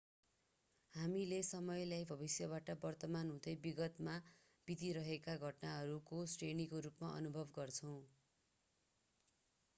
[0.93, 4.17] हामीले समयलाई भविष्यबाट वर्तमान हुँदै विगतमा
[4.67, 7.97] बितिरहेका घटनाहरूको श्रेणीको रूपमा अनुभव गर्छौं